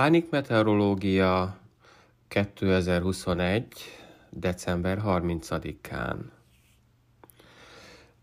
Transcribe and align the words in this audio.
Pánikmeteorológia 0.00 1.58
2021. 2.28 3.66
december 4.30 5.02
30-án. 5.04 6.16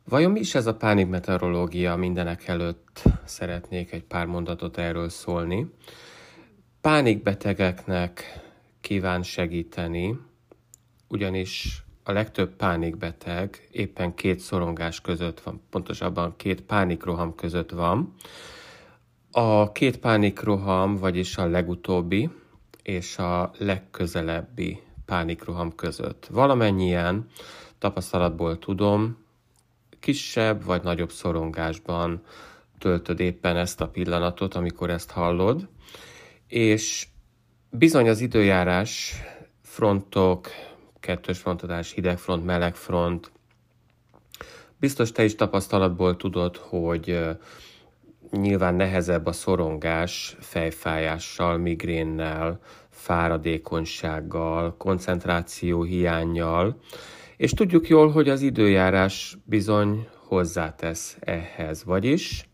Vajon 0.10 0.32
mi 0.32 0.40
is 0.40 0.56
ez 0.56 0.66
a 0.66 0.76
pánikmeteorológia? 0.76 1.96
Mindenek 1.96 2.48
előtt 2.48 3.04
szeretnék 3.26 3.92
egy 3.92 4.04
pár 4.04 4.26
mondatot 4.26 4.78
erről 4.78 5.10
szólni. 5.10 5.74
Pánikbetegeknek 6.82 8.24
kíván 8.82 9.24
segíteni, 9.24 10.20
ugyanis 11.08 11.84
a 12.04 12.12
legtöbb 12.12 12.56
pánikbeteg 12.56 13.68
éppen 13.72 14.14
két 14.14 14.40
szorongás 14.40 15.02
között 15.02 15.40
van, 15.40 15.62
pontosabban 15.70 16.36
két 16.36 16.62
pánikroham 16.62 17.36
között 17.36 17.72
van, 17.72 18.16
a 19.32 19.72
két 19.72 19.98
pánikroham, 19.98 20.96
vagyis 20.96 21.38
a 21.38 21.46
legutóbbi 21.46 22.30
és 22.84 23.18
a 23.18 23.52
legközelebbi 23.58 24.82
pánikroham 25.06 25.76
között. 25.76 26.28
Valamennyien 26.32 27.28
tapasztalatból 27.78 28.60
tudom, 28.60 29.26
kisebb 30.00 30.64
vagy 30.64 30.84
nagyobb 30.84 31.12
szorongásban 31.12 32.22
töltöd 32.78 33.20
éppen 33.20 33.58
ezt 33.58 33.82
a 33.82 33.88
pillanatot, 33.88 34.56
amikor 34.56 34.90
ezt 34.90 35.12
hallod, 35.12 35.68
és 36.48 37.08
bizony 37.70 38.10
az 38.10 38.22
időjárás, 38.22 39.14
frontok, 39.62 40.48
kettős 41.00 41.38
frontadás, 41.38 41.92
hideg 41.92 42.18
front, 42.18 42.46
meleg 42.46 42.76
front, 42.76 43.32
biztos 44.80 45.12
te 45.12 45.24
is 45.24 45.36
tapasztalatból 45.36 46.16
tudod, 46.16 46.56
hogy 46.56 47.20
nyilván 48.32 48.76
nehezebb 48.76 49.26
a 49.26 49.32
szorongás 49.32 50.38
fejfájással, 50.40 51.58
migrénnel, 51.58 52.60
fáradékonysággal, 52.90 54.76
koncentráció 54.78 55.84
hiányjal, 55.84 56.80
és 57.38 57.52
tudjuk 57.52 57.88
jól, 57.88 58.12
hogy 58.12 58.30
az 58.30 58.42
időjárás 58.42 59.38
bizony 59.44 60.08
hozzátesz 60.28 61.18
ehhez, 61.20 61.84
vagyis 61.84 62.50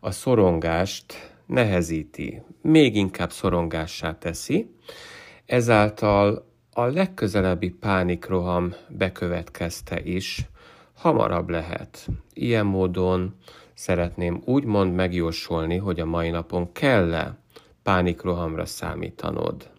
a 0.00 0.10
szorongást 0.10 1.32
nehezíti, 1.46 2.42
még 2.62 2.96
inkább 2.96 3.32
szorongássá 3.32 4.18
teszi, 4.18 4.74
ezáltal 5.46 6.46
a 6.72 6.84
legközelebbi 6.84 7.70
pánikroham 7.70 8.74
bekövetkezte 8.88 10.00
is 10.02 10.48
hamarabb 10.94 11.48
lehet. 11.48 12.06
Ilyen 12.32 12.66
módon 12.66 13.34
szeretném 13.78 14.42
úgymond 14.44 14.94
megjósolni, 14.94 15.76
hogy 15.76 16.00
a 16.00 16.04
mai 16.04 16.30
napon 16.30 16.72
kell-e 16.72 17.38
pánikrohamra 17.82 18.64
számítanod. 18.64 19.70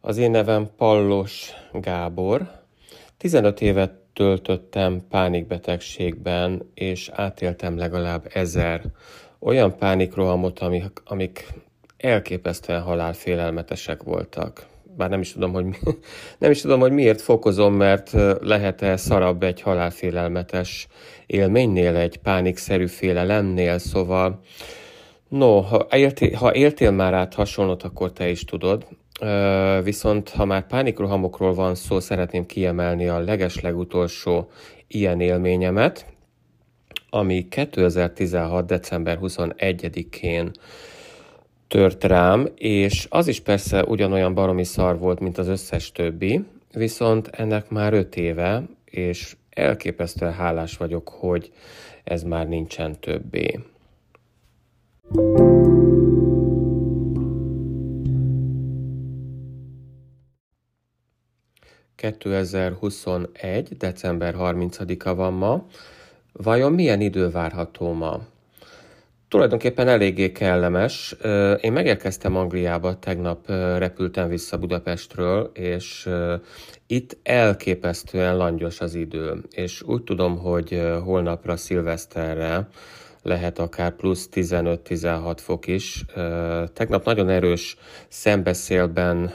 Az 0.00 0.16
én 0.16 0.30
nevem 0.30 0.70
Pallos 0.76 1.52
Gábor. 1.72 2.62
15 3.16 3.60
évet 3.60 3.92
töltöttem 4.12 5.00
pánikbetegségben, 5.08 6.70
és 6.74 7.08
átéltem 7.08 7.76
legalább 7.76 8.30
ezer 8.32 8.82
olyan 9.38 9.76
pánikrohamot, 9.76 10.58
amik, 10.58 11.02
amik 11.04 11.46
elképesztően 11.96 12.82
halálfélelmetesek 12.82 14.02
voltak 14.02 14.72
bár 14.96 15.10
nem 15.10 15.20
is 15.20 15.32
tudom, 15.32 15.52
hogy, 15.52 15.64
mi, 15.64 15.76
nem 16.38 16.50
is 16.50 16.60
tudom, 16.60 16.80
hogy 16.80 16.92
miért 16.92 17.20
fokozom, 17.20 17.74
mert 17.74 18.12
lehet-e 18.40 18.96
szarabb 18.96 19.42
egy 19.42 19.60
halálfélelmetes 19.60 20.86
élménynél, 21.26 21.96
egy 21.96 22.16
pánikszerű 22.16 22.86
félelemnél, 22.86 23.78
szóval 23.78 24.40
no, 25.28 25.60
ha 25.60 25.86
éltél, 25.90 26.36
ha 26.36 26.54
éltél 26.54 26.90
már 26.90 27.14
át 27.14 27.34
hasonlót, 27.34 27.82
akkor 27.82 28.12
te 28.12 28.28
is 28.28 28.44
tudod. 28.44 28.86
Viszont 29.82 30.28
ha 30.28 30.44
már 30.44 30.66
pánikrohamokról 30.66 31.54
van 31.54 31.74
szó, 31.74 32.00
szeretném 32.00 32.46
kiemelni 32.46 33.08
a 33.08 33.18
legeslegutolsó 33.18 34.50
ilyen 34.88 35.20
élményemet, 35.20 36.06
ami 37.10 37.48
2016. 37.48 38.66
december 38.66 39.18
21-én 39.22 40.50
tört 41.68 42.04
rám, 42.04 42.48
és 42.54 43.06
az 43.10 43.28
is 43.28 43.40
persze 43.40 43.84
ugyanolyan 43.84 44.34
baromi 44.34 44.64
szar 44.64 44.98
volt, 44.98 45.20
mint 45.20 45.38
az 45.38 45.48
összes 45.48 45.92
többi, 45.92 46.44
viszont 46.72 47.28
ennek 47.28 47.68
már 47.70 47.92
öt 47.92 48.16
éve, 48.16 48.62
és 48.84 49.36
elképesztően 49.50 50.32
hálás 50.32 50.76
vagyok, 50.76 51.08
hogy 51.08 51.52
ez 52.04 52.22
már 52.22 52.48
nincsen 52.48 53.00
többé. 53.00 53.60
...2021. 61.96 63.70
december 63.78 64.34
30-a 64.38 65.14
van 65.14 65.32
ma. 65.32 65.66
Vajon 66.32 66.72
milyen 66.72 67.00
idő 67.00 67.30
várható 67.30 67.92
ma? 67.92 68.20
Tulajdonképpen 69.34 69.88
eléggé 69.88 70.32
kellemes. 70.32 71.16
Én 71.60 71.72
megérkeztem 71.72 72.36
Angliába, 72.36 72.98
tegnap 72.98 73.46
repültem 73.78 74.28
vissza 74.28 74.58
Budapestről, 74.58 75.50
és 75.54 76.08
itt 76.86 77.18
elképesztően 77.22 78.36
langyos 78.36 78.80
az 78.80 78.94
idő, 78.94 79.42
és 79.50 79.82
úgy 79.82 80.02
tudom, 80.02 80.38
hogy 80.38 80.82
holnapra, 81.04 81.56
szilveszterre 81.56 82.68
lehet 83.22 83.58
akár 83.58 83.96
plusz 83.96 84.28
15-16 84.32 85.36
fok 85.36 85.66
is. 85.66 86.04
Tegnap 86.72 87.04
nagyon 87.04 87.28
erős 87.28 87.76
szembeszélben 88.08 89.32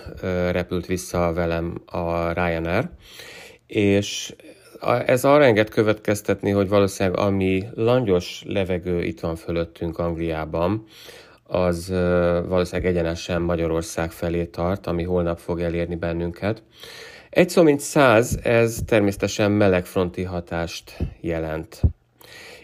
repült 0.52 0.86
vissza 0.86 1.34
velem 1.34 1.82
a 1.86 2.32
Ryanair, 2.32 2.90
és 3.68 4.36
ez 5.06 5.26
arra 5.26 5.44
enged 5.44 5.70
következtetni, 5.70 6.52
hogy 6.52 6.70
valószínűleg 6.70 7.20
ami 7.20 7.64
langyos 7.74 8.44
levegő 8.46 9.04
itt 9.04 9.20
van 9.20 9.36
fölöttünk 9.36 9.98
Angliában, 9.98 10.84
az 11.44 11.90
valószínűleg 12.48 12.92
egyenesen 12.92 13.42
Magyarország 13.42 14.12
felé 14.12 14.46
tart, 14.46 14.88
ami 14.88 15.04
holnap 15.04 15.40
fog 15.40 15.62
elérni 15.62 15.96
bennünket. 15.96 16.64
Egy 17.30 17.50
szó 17.50 17.64
mint 17.64 17.80
száz, 17.80 18.40
ez 18.44 18.78
természetesen 18.86 19.52
melegfronti 19.52 20.24
hatást 20.24 20.98
jelent. 21.22 21.82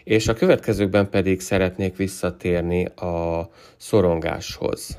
És 0.04 0.28
a 0.28 0.34
következőkben 0.34 1.10
pedig 1.10 1.40
szeretnék 1.40 1.96
visszatérni 1.96 2.84
a 2.84 3.48
szorongáshoz. 3.76 4.98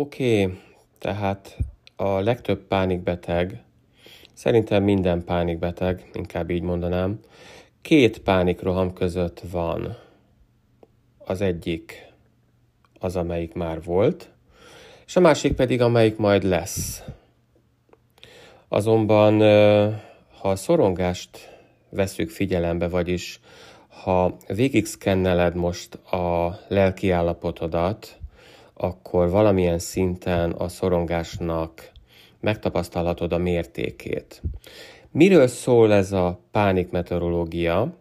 Oké, 0.00 0.42
okay, 0.42 0.58
tehát 0.98 1.56
a 1.96 2.08
legtöbb 2.08 2.58
pánikbeteg, 2.58 3.62
szerintem 4.32 4.82
minden 4.82 5.24
pánikbeteg, 5.24 6.10
inkább 6.12 6.50
így 6.50 6.62
mondanám, 6.62 7.20
két 7.82 8.18
pánikroham 8.18 8.92
között 8.92 9.42
van. 9.50 9.96
Az 11.18 11.40
egyik 11.40 12.12
az, 13.00 13.16
amelyik 13.16 13.52
már 13.52 13.82
volt, 13.82 14.30
és 15.06 15.16
a 15.16 15.20
másik 15.20 15.52
pedig, 15.52 15.80
amelyik 15.80 16.16
majd 16.16 16.42
lesz. 16.42 17.02
Azonban, 18.68 19.40
ha 20.38 20.48
a 20.48 20.56
szorongást 20.56 21.58
veszük 21.88 22.30
figyelembe, 22.30 22.88
vagyis 22.88 23.40
ha 23.88 24.36
végig 24.46 24.86
szkenneled 24.86 25.54
most 25.54 25.94
a 25.94 26.58
lelki 26.68 27.10
állapotodat, 27.10 28.19
akkor 28.82 29.30
valamilyen 29.30 29.78
szinten 29.78 30.50
a 30.50 30.68
szorongásnak 30.68 31.90
megtapasztalhatod 32.40 33.32
a 33.32 33.38
mértékét. 33.38 34.42
Miről 35.10 35.46
szól 35.46 35.92
ez 35.92 36.12
a 36.12 36.40
pánikmeteorológia? 36.50 37.94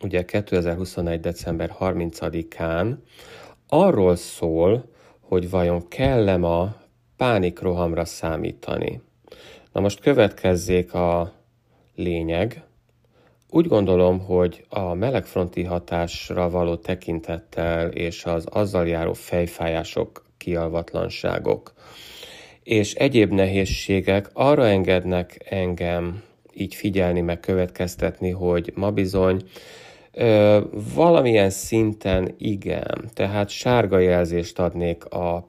Ugye 0.00 0.24
2021. 0.24 1.20
december 1.20 1.76
30-án 1.80 2.94
arról 3.68 4.16
szól, 4.16 4.84
hogy 5.20 5.50
vajon 5.50 5.88
kell-e 5.88 6.36
ma 6.36 6.76
pánikrohamra 7.16 8.04
számítani. 8.04 9.00
Na 9.72 9.80
most 9.80 10.00
következzék 10.00 10.94
a 10.94 11.32
lényeg, 11.94 12.62
úgy 13.54 13.66
gondolom, 13.66 14.18
hogy 14.20 14.64
a 14.68 14.94
melegfronti 14.94 15.62
hatásra 15.62 16.50
való 16.50 16.76
tekintettel 16.76 17.88
és 17.88 18.24
az 18.24 18.46
azzal 18.50 18.88
járó 18.88 19.12
fejfájások, 19.12 20.24
kialvatlanságok. 20.36 21.72
És 22.62 22.94
egyéb 22.94 23.32
nehézségek 23.32 24.30
arra 24.32 24.66
engednek 24.66 25.46
engem 25.50 26.22
így 26.54 26.74
figyelni, 26.74 27.20
meg 27.20 27.40
következtetni, 27.40 28.30
hogy 28.30 28.72
ma 28.74 28.90
bizony 28.90 29.42
ö, 30.12 30.60
valamilyen 30.94 31.50
szinten 31.50 32.34
igen, 32.38 33.10
tehát 33.14 33.48
sárga 33.48 33.98
jelzést 33.98 34.58
adnék 34.58 35.04
a 35.04 35.48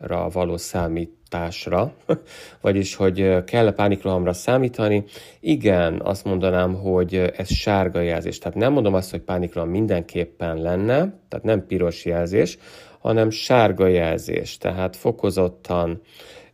pánikrohamokra 0.00 0.28
való 0.28 0.56
számításra, 0.56 1.92
vagyis 2.60 2.94
hogy 2.94 3.44
kell-e 3.44 3.72
pánikrohamra 3.72 4.32
számítani. 4.32 5.04
Igen, 5.40 6.00
azt 6.04 6.24
mondanám, 6.24 6.74
hogy 6.74 7.14
ez 7.14 7.52
sárga 7.52 8.00
jelzés. 8.00 8.38
Tehát 8.38 8.56
nem 8.56 8.72
mondom 8.72 8.94
azt, 8.94 9.10
hogy 9.10 9.20
pánikroham 9.20 9.70
mindenképpen 9.70 10.56
lenne, 10.56 10.96
tehát 11.28 11.44
nem 11.44 11.66
piros 11.66 12.04
jelzés, 12.04 12.58
hanem 13.00 13.30
sárga 13.30 13.86
jelzés. 13.86 14.56
Tehát 14.58 14.96
fokozottan 14.96 16.00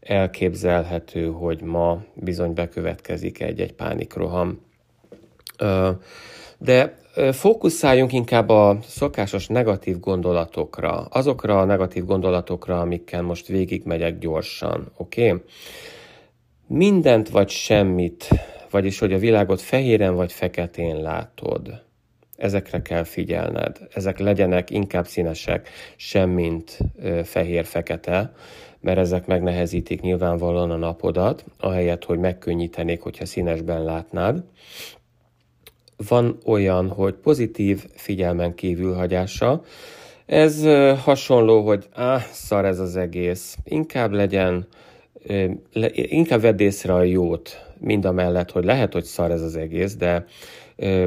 elképzelhető, 0.01 1.27
hogy 1.27 1.63
ma 1.63 2.03
bizony 2.15 2.53
bekövetkezik 2.53 3.41
egy-egy 3.41 3.73
pánikroham. 3.73 4.61
De 6.59 6.99
fókuszáljunk 7.33 8.13
inkább 8.13 8.49
a 8.49 8.79
szokásos 8.87 9.47
negatív 9.47 10.01
gondolatokra, 10.01 11.05
azokra 11.05 11.61
a 11.61 11.65
negatív 11.65 12.05
gondolatokra, 12.05 12.81
amikkel 12.81 13.23
most 13.23 13.47
végigmegyek 13.47 14.19
gyorsan, 14.19 14.93
oké? 14.97 15.31
Okay? 15.31 15.43
Mindent 16.67 17.29
vagy 17.29 17.49
semmit, 17.49 18.29
vagyis 18.71 18.99
hogy 18.99 19.13
a 19.13 19.19
világot 19.19 19.61
fehéren 19.61 20.15
vagy 20.15 20.33
feketén 20.33 21.01
látod. 21.01 21.85
Ezekre 22.37 22.83
kell 22.83 23.05
figyelned. 23.05 23.79
Ezek 23.95 24.19
legyenek 24.19 24.71
inkább 24.71 25.07
színesek, 25.07 25.69
semmint 25.97 26.79
fehér-fekete, 27.25 28.33
mert 28.81 28.99
ezek 28.99 29.27
megnehezítik 29.27 30.01
nyilvánvalóan 30.01 30.71
a 30.71 30.77
napodat, 30.77 31.45
ahelyett, 31.61 32.05
hogy 32.05 32.19
megkönnyítenék, 32.19 33.01
hogyha 33.01 33.27
színesben 33.27 33.85
látnád. 33.85 34.45
Van 36.09 36.39
olyan, 36.45 36.89
hogy 36.89 37.15
pozitív 37.15 37.85
figyelmen 37.95 38.55
kívülhagyása. 38.55 39.63
Ez 40.27 40.65
hasonló, 41.03 41.67
hogy 41.67 41.87
áh, 41.93 42.23
szar 42.33 42.65
ez 42.65 42.79
az 42.79 42.97
egész. 42.97 43.57
Inkább 43.65 44.13
legyen, 44.13 44.67
inkább 45.93 46.41
vedd 46.41 46.61
észre 46.61 46.95
a 46.95 47.03
jót, 47.03 47.67
mind 47.79 48.05
a 48.05 48.13
mellett, 48.13 48.51
hogy 48.51 48.65
lehet, 48.65 48.93
hogy 48.93 49.05
szar 49.05 49.31
ez 49.31 49.43
az 49.43 49.57
egész, 49.57 49.97
de 49.97 50.25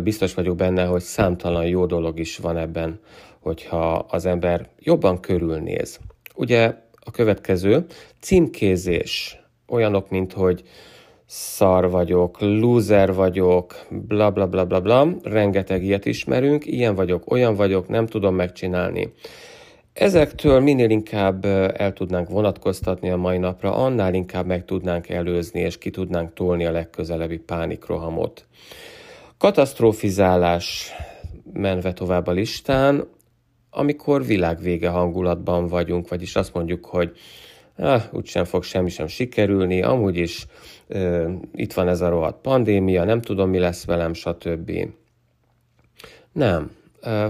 biztos 0.03 0.33
vagyok 0.33 0.56
benne, 0.56 0.86
hogy 0.86 1.01
számtalan 1.01 1.65
jó 1.65 1.85
dolog 1.85 2.19
is 2.19 2.38
van 2.38 2.57
ebben, 2.57 3.00
hogyha 3.39 3.94
az 3.95 4.25
ember 4.25 4.69
jobban 4.80 5.19
körülnéz. 5.19 6.00
Ugye 6.35 6.74
a 7.00 7.12
következő, 7.12 7.85
címkézés. 8.19 9.39
Olyanok, 9.68 10.09
mint 10.09 10.33
hogy 10.33 10.63
szar 11.31 11.90
vagyok, 11.90 12.38
loser 12.40 13.14
vagyok, 13.14 13.86
bla 13.90 14.31
bla 14.31 14.48
bla 14.48 14.66
bla 14.66 14.81
bla, 14.81 15.08
rengeteg 15.24 15.84
ilyet 15.84 16.06
ismerünk, 16.06 16.66
ilyen 16.66 16.96
vagyok, 16.96 17.31
olyan 17.31 17.56
vagyok, 17.56 17.88
nem 17.88 18.06
tudom 18.08 18.36
megcsinálni. 18.36 19.14
Ezektől 19.94 20.60
minél 20.60 20.90
inkább 20.90 21.46
el 21.76 21.94
tudnánk 21.94 22.30
vonatkoztatni 22.30 23.10
a 23.10 23.18
mai 23.18 23.38
napra, 23.38 23.76
annál 23.76 24.14
inkább 24.14 24.46
meg 24.46 24.66
tudnánk 24.66 25.10
előzni, 25.10 25.60
és 25.60 25.78
ki 25.78 25.90
tudnánk 25.90 26.34
tolni 26.34 26.66
a 26.66 26.72
legközelebbi 26.72 27.38
pánikrohamot. 27.38 28.46
Katasztrófizálás 29.38 30.92
menve 31.54 31.94
tovább 31.94 32.28
a 32.28 32.31
listán, 32.31 33.08
amikor 33.70 34.26
világvége 34.26 34.90
hangulatban 34.90 35.68
vagyunk, 35.68 36.08
vagyis 36.08 36.36
azt 36.36 36.54
mondjuk, 36.54 36.86
hogy 36.86 37.12
ah, 37.80 38.04
úgysem 38.12 38.44
fog 38.44 38.64
semmi 38.64 38.90
sem 38.90 39.08
sikerülni, 39.08 39.81
amúgy 39.81 40.18
is 40.18 40.46
uh, 40.88 41.31
itt 41.54 41.74
van 41.74 41.88
ez 41.88 42.02
a 42.02 42.10
rohadt 42.10 42.42
pandémia, 42.42 43.04
nem 43.04 43.22
tudom, 43.22 43.50
mi 43.50 43.60
lesz 43.60 43.86
velem, 43.86 44.14
stb. 44.14 44.72
Nem. 46.31 46.78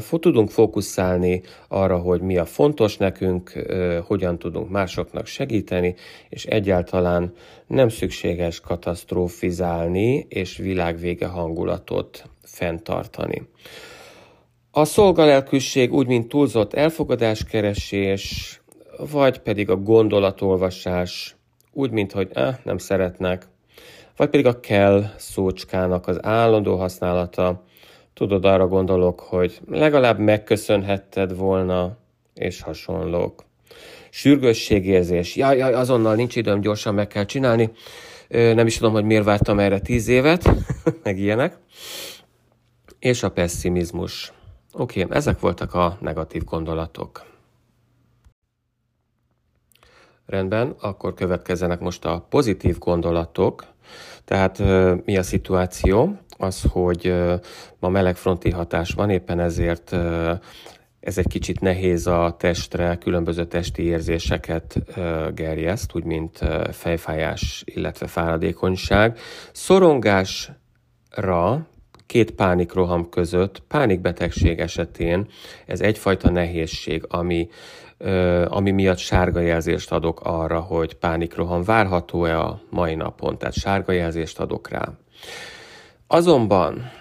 Tudunk 0.09 0.49
fókuszálni 0.49 1.41
arra, 1.67 1.97
hogy 1.97 2.21
mi 2.21 2.37
a 2.37 2.45
fontos 2.45 2.97
nekünk, 2.97 3.51
hogyan 4.05 4.39
tudunk 4.39 4.69
másoknak 4.69 5.25
segíteni, 5.25 5.95
és 6.29 6.45
egyáltalán 6.45 7.33
nem 7.67 7.89
szükséges 7.89 8.59
katasztrófizálni 8.59 10.25
és 10.29 10.57
világvége 10.57 11.27
hangulatot 11.27 12.23
fenntartani. 12.43 13.49
A 14.71 14.85
szolgalelkűség 14.85 15.93
úgy, 15.93 16.07
mint 16.07 16.27
túlzott 16.27 16.73
elfogadáskeresés, 16.73 18.58
vagy 19.11 19.39
pedig 19.39 19.69
a 19.69 19.75
gondolatolvasás, 19.75 21.35
úgy, 21.71 21.91
mint 21.91 22.11
hogy 22.11 22.29
eh, 22.33 22.55
nem 22.63 22.77
szeretnek, 22.77 23.47
vagy 24.17 24.29
pedig 24.29 24.45
a 24.45 24.59
kell 24.59 25.03
szócskának 25.17 26.07
az 26.07 26.25
állandó 26.25 26.75
használata. 26.75 27.63
Tudod, 28.13 28.45
arra 28.45 28.67
gondolok, 28.67 29.19
hogy 29.19 29.61
legalább 29.69 30.19
megköszönhetted 30.19 31.35
volna, 31.35 31.97
és 32.33 32.61
hasonlók. 32.61 33.43
Sürgősségérzés. 34.09 35.35
Jaj, 35.35 35.57
jaj, 35.57 35.73
azonnal 35.73 36.15
nincs 36.15 36.35
időm, 36.35 36.61
gyorsan 36.61 36.93
meg 36.93 37.07
kell 37.07 37.25
csinálni. 37.25 37.71
Nem 38.29 38.67
is 38.67 38.77
tudom, 38.77 38.93
hogy 38.93 39.03
miért 39.03 39.23
vártam 39.23 39.59
erre 39.59 39.79
tíz 39.79 40.07
évet, 40.07 40.49
meg 41.03 41.19
ilyenek. 41.19 41.57
És 42.99 43.23
a 43.23 43.31
pessimizmus. 43.31 44.33
Oké, 44.73 45.03
okay, 45.03 45.17
ezek 45.17 45.39
voltak 45.39 45.73
a 45.73 45.97
negatív 46.01 46.43
gondolatok. 46.43 47.28
Rendben, 50.29 50.75
akkor 50.81 51.13
következzenek 51.13 51.79
most 51.79 52.05
a 52.05 52.25
pozitív 52.29 52.77
gondolatok. 52.77 53.65
Tehát 54.25 54.59
mi 55.05 55.17
a 55.17 55.23
szituáció? 55.23 56.17
Az, 56.37 56.63
hogy 56.71 57.13
ma 57.79 57.89
melegfronti 57.89 58.49
hatás 58.49 58.91
van, 58.91 59.09
éppen 59.09 59.39
ezért 59.39 59.95
ez 60.99 61.17
egy 61.17 61.27
kicsit 61.27 61.59
nehéz 61.59 62.07
a 62.07 62.35
testre, 62.39 62.97
különböző 62.97 63.45
testi 63.45 63.83
érzéseket 63.83 64.79
gerjeszt, 65.33 65.95
úgy 65.95 66.03
mint 66.03 66.39
fejfájás, 66.71 67.63
illetve 67.65 68.07
fáradékonyság. 68.07 69.17
Szorongásra 69.51 70.37
két 72.09 72.31
pánikroham 72.31 73.09
között, 73.09 73.61
pánikbetegség 73.67 74.59
esetén 74.59 75.27
ez 75.65 75.81
egyfajta 75.81 76.29
nehézség, 76.29 77.05
ami, 77.07 77.49
ami 78.45 78.71
miatt 78.71 78.97
sárga 78.97 79.39
jelzést 79.39 79.91
adok 79.91 80.21
arra, 80.23 80.59
hogy 80.59 80.93
pánikroham 80.93 81.63
várható-e 81.63 82.39
a 82.39 82.61
mai 82.69 82.95
napon, 82.95 83.37
tehát 83.37 83.53
sárga 83.53 83.91
jelzést 83.91 84.39
adok 84.39 84.69
rá. 84.69 84.89
Azonban, 86.07 86.91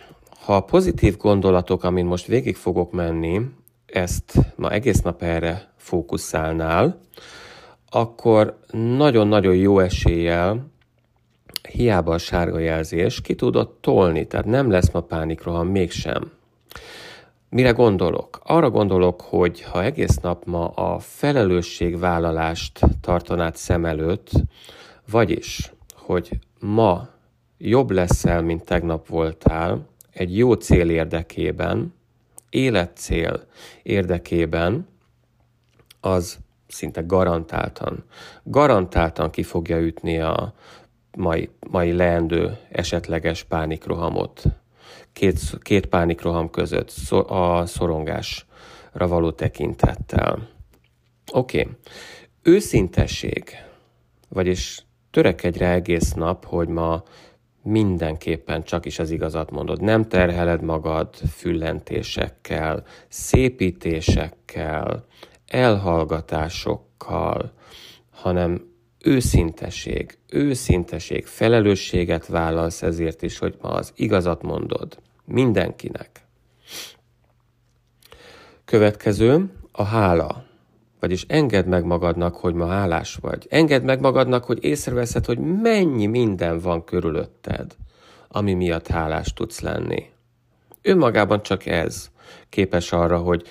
ha 0.45 0.57
a 0.57 0.65
pozitív 0.65 1.17
gondolatok, 1.17 1.85
amin 1.85 2.07
most 2.07 2.27
végig 2.27 2.57
fogok 2.57 2.93
menni, 2.93 3.41
ezt 3.87 4.33
ma 4.57 4.71
egész 4.71 5.01
nap 5.01 5.23
erre 5.23 5.73
fókuszálnál, 5.77 7.01
akkor 7.91 8.59
nagyon-nagyon 8.97 9.55
jó 9.55 9.79
eséllyel 9.79 10.77
hiába 11.69 12.15
a 12.15 12.19
sárga 12.19 12.59
jelzés, 12.59 13.21
ki 13.21 13.35
tudod 13.35 13.71
tolni, 13.81 14.27
tehát 14.27 14.47
nem 14.47 14.71
lesz 14.71 14.91
ma 14.91 15.01
pánikroham 15.01 15.69
mégsem. 15.69 16.31
Mire 17.51 17.71
gondolok? 17.71 18.41
Arra 18.45 18.71
gondolok, 18.71 19.21
hogy 19.21 19.63
ha 19.63 19.83
egész 19.83 20.17
nap 20.17 20.45
ma 20.45 20.69
a 20.69 20.99
felelősségvállalást 20.99 22.81
tartanád 23.01 23.57
szem 23.57 23.85
előtt, 23.85 24.31
vagyis, 25.11 25.73
hogy 25.95 26.39
ma 26.61 27.09
jobb 27.59 27.91
leszel, 27.91 28.43
mint 28.43 28.65
tegnap 28.65 29.07
voltál, 29.07 29.87
egy 30.11 30.37
jó 30.37 30.53
cél 30.53 30.91
érdekében, 30.91 31.95
életcél 32.51 33.47
érdekében, 33.83 34.87
az 36.01 36.39
szinte 36.69 37.01
garantáltan, 37.01 38.05
garantáltan 38.43 39.31
ki 39.31 39.43
fogja 39.43 39.81
ütni 39.81 40.19
a 40.19 40.55
mai, 41.19 41.51
mai 41.71 41.93
leendő 41.93 42.57
esetleges 42.71 43.43
pánikrohamot. 43.43 44.43
Két, 45.13 45.41
két 45.63 45.87
pánikroham 45.87 46.51
között 46.51 46.93
a 47.27 47.67
szorongásra 47.67 49.09
való 49.09 49.31
tekintettel. 49.31 50.49
Oké, 51.33 51.61
okay. 51.61 51.73
őszintesség, 52.43 53.45
vagyis 54.29 54.85
törekedj 55.11 55.59
rá 55.59 55.73
egész 55.73 56.13
nap, 56.13 56.45
hogy 56.45 56.69
ma 56.69 57.03
mindenképpen 57.63 58.63
csak 58.63 58.87
is 58.87 58.99
az 58.99 59.11
igazat 59.11 59.51
mondod. 59.51 59.81
Nem 59.81 60.09
terheled 60.09 60.63
magad 60.63 61.15
füllentésekkel, 61.15 62.85
szépítésekkel, 63.09 65.05
elhallgatásokkal, 65.47 67.53
hanem 68.11 68.77
őszinteség, 69.05 70.19
őszinteség, 70.31 71.27
felelősséget 71.27 72.27
vállalsz 72.27 72.83
ezért 72.83 73.23
is, 73.23 73.39
hogy 73.39 73.57
ma 73.61 73.69
az 73.69 73.93
igazat 73.97 74.43
mondod 74.43 74.99
mindenkinek. 75.25 76.11
Következő 78.65 79.53
a 79.73 79.83
hála. 79.83 80.47
Vagyis 81.01 81.25
engedd 81.29 81.67
meg 81.67 81.85
magadnak, 81.85 82.37
hogy 82.37 82.55
ma 82.55 82.67
hálás 82.67 83.15
vagy. 83.15 83.47
Engedd 83.51 83.83
meg 83.83 84.01
magadnak, 84.01 84.45
hogy 84.45 84.65
észreveszed, 84.65 85.25
hogy 85.25 85.39
mennyi 85.39 86.07
minden 86.07 86.59
van 86.61 86.85
körülötted, 86.85 87.77
ami 88.29 88.55
miatt 88.55 88.87
hálás 88.87 89.33
tudsz 89.33 89.61
lenni. 89.61 90.11
Önmagában 90.83 91.43
csak 91.43 91.67
ez 91.67 92.11
képes 92.49 92.93
arra, 92.93 93.19
hogy 93.19 93.47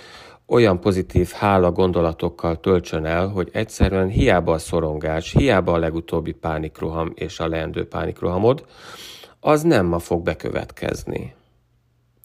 olyan 0.47 0.79
pozitív 0.79 1.29
hála 1.29 1.71
gondolatokkal 1.71 2.59
töltsön 2.59 3.05
el, 3.05 3.27
hogy 3.27 3.49
egyszerűen 3.51 4.07
hiába 4.07 4.53
a 4.53 4.57
szorongás, 4.57 5.31
hiába 5.31 5.73
a 5.73 5.77
legutóbbi 5.77 6.31
pánikroham 6.31 7.11
és 7.15 7.39
a 7.39 7.47
leendő 7.47 7.87
pánikrohamod, 7.87 8.65
az 9.39 9.61
nem 9.61 9.85
ma 9.85 9.99
fog 9.99 10.23
bekövetkezni. 10.23 11.35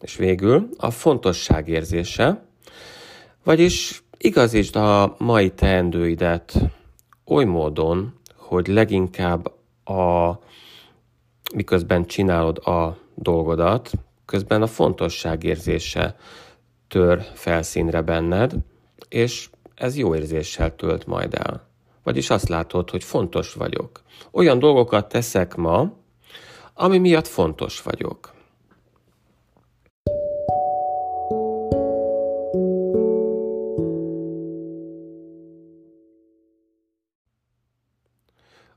És 0.01 0.17
végül 0.17 0.69
a 0.79 0.91
fontosság 0.91 1.69
érzése, 1.69 2.45
vagyis 3.45 4.03
igazítsd 4.19 4.77
a 4.77 5.15
mai 5.19 5.51
teendőidet 5.51 6.55
oly 7.27 7.45
módon, 7.45 8.15
hogy 8.37 8.67
leginkább 8.67 9.53
a, 9.85 10.39
miközben 11.55 12.07
csinálod 12.07 12.59
a 12.59 12.99
dolgodat, 13.15 13.91
közben 14.25 14.63
a 14.63 14.67
fontosság 14.67 15.45
érzése 15.45 16.17
tör 16.93 17.23
felszínre 17.35 18.01
benned, 18.03 18.53
és 19.09 19.51
ez 19.75 19.97
jó 19.97 20.15
érzéssel 20.15 20.77
tölt 20.77 21.07
majd 21.07 21.35
el. 21.35 21.69
Vagyis 22.03 22.31
azt 22.31 22.49
látod, 22.49 22.91
hogy 22.91 23.05
fontos 23.05 23.55
vagyok. 23.55 24.03
Olyan 24.31 24.59
dolgokat 24.59 25.09
teszek 25.09 25.55
ma, 25.55 25.93
ami 26.75 26.99
miatt 26.99 27.27
fontos 27.27 27.83
vagyok. 27.83 28.35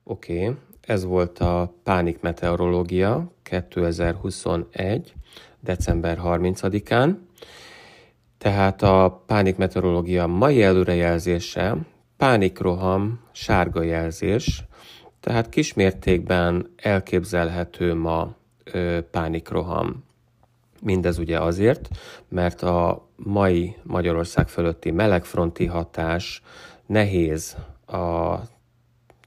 Oké, 0.03 0.47
okay. 0.47 0.55
ez 0.81 1.03
volt 1.03 1.39
a 1.39 1.73
Pánik 1.83 2.21
Meteorológia 2.21 3.31
2021. 3.43 5.13
december 5.59 6.19
30-án. 6.23 7.15
Tehát 8.37 8.81
a 8.81 9.23
pánik 9.25 9.57
meteorológia 9.57 10.27
mai 10.27 10.63
előrejelzése, 10.63 11.77
pánikroham, 12.17 13.19
sárga 13.31 13.81
jelzés, 13.81 14.63
tehát 15.19 15.49
kismértékben 15.49 16.73
elképzelhető 16.75 17.93
ma 17.93 18.35
ö, 18.63 18.99
pánikroham. 19.11 20.03
Mindez 20.81 21.17
ugye 21.17 21.39
azért, 21.39 21.89
mert 22.29 22.61
a 22.61 23.09
mai 23.15 23.75
Magyarország 23.83 24.47
fölötti 24.47 24.91
melegfronti 24.91 25.65
hatás 25.65 26.41
nehéz 26.85 27.57
a, 27.85 27.97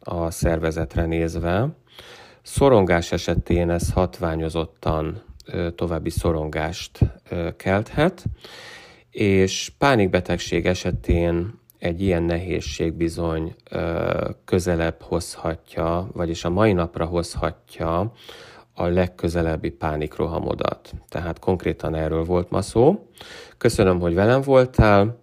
a 0.01 0.31
szervezetre 0.31 1.07
nézve. 1.07 1.69
Szorongás 2.43 3.13
esetén 3.13 3.71
ez 3.71 3.93
hatványozottan 3.93 5.23
ö, 5.47 5.71
további 5.71 6.11
szorongást 6.11 6.99
ö, 7.29 7.49
kelthet, 7.57 8.25
és 9.19 9.73
pánikbetegség 9.79 10.67
esetén 10.67 11.61
egy 11.79 12.03
ilyen 12.03 12.23
nehézség 12.23 12.93
bizony 12.93 13.55
ö, 13.71 14.31
közelebb 14.45 15.03
hozhatja, 15.03 16.09
vagyis 16.13 16.45
a 16.45 16.51
mai 16.51 16.73
napra 16.73 17.05
hozhatja 17.05 18.13
a 18.75 18.87
legközelebbi 18.87 19.71
pánikrohamodat. 19.71 20.93
Tehát 21.09 21.39
konkrétan 21.39 21.95
erről 21.95 22.25
volt 22.25 22.51
ma 22.51 22.63
szó. 22.63 23.09
Köszönöm, 23.57 24.01
hogy 24.01 24.15
velem 24.15 24.41
voltál. 24.41 25.21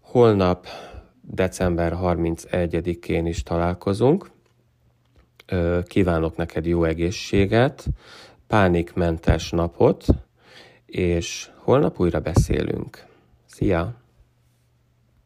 Holnap 0.00 0.66
december 1.20 1.98
31-én 2.02 3.26
is 3.26 3.42
találkozunk. 3.42 4.30
Ö, 5.46 5.78
kívánok 5.86 6.36
neked 6.36 6.66
jó 6.66 6.84
egészséget, 6.84 7.86
pánikmentes 8.46 9.50
napot, 9.50 10.04
és 10.86 11.50
holnap 11.56 12.00
újra 12.00 12.20
beszélünk. 12.20 13.12
See 13.54 13.68
ya. 13.70 13.92